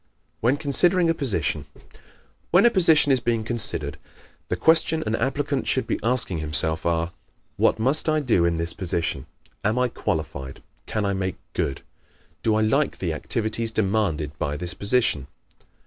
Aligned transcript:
When 0.39 0.57
Considering 0.57 1.11
a 1.11 1.13
Position¶ 1.13 1.67
When 2.49 2.65
a 2.65 2.71
position 2.71 3.11
is 3.11 3.19
being 3.19 3.43
considered 3.43 3.99
the 4.49 4.55
questions 4.55 5.05
an 5.05 5.13
applicant 5.15 5.67
should 5.67 5.85
be 5.85 5.99
asking 6.01 6.39
himself 6.39 6.87
are, 6.87 7.11
"What 7.57 7.77
must 7.77 8.09
I 8.09 8.19
do 8.19 8.43
in 8.43 8.57
this 8.57 8.73
position? 8.73 9.27
Am 9.63 9.77
I 9.77 9.89
qualified? 9.89 10.63
Can 10.87 11.05
I 11.05 11.13
make 11.13 11.35
good? 11.53 11.81
Do 12.41 12.55
I 12.55 12.61
like 12.63 12.97
the 12.97 13.13
activities 13.13 13.69
demanded 13.69 14.35
by 14.39 14.57
this 14.57 14.73
position?" 14.73 15.27